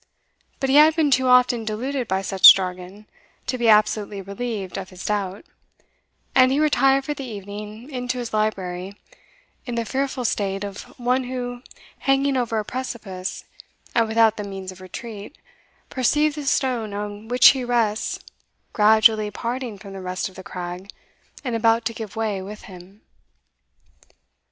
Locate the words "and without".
13.93-14.37